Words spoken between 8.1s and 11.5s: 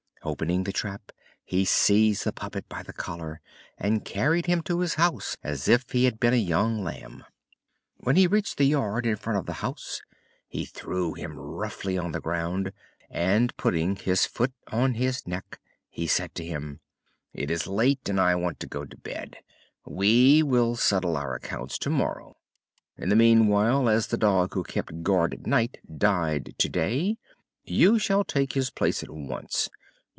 he reached the yard in front of the house he threw him